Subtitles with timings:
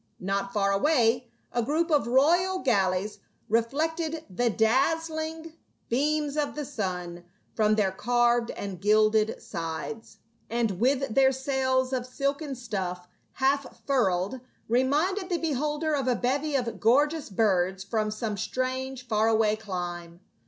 [0.19, 5.59] Not far away, a group of royal galleys reflected the dazzling 36 PA UL.
[5.89, 10.17] beams of the sun from their carved and gilded sides,
[10.49, 16.55] and with their sails of silken stuff half furled reminded the beholder of a bevy
[16.55, 20.19] of gorgeous birds from some strange far away clime.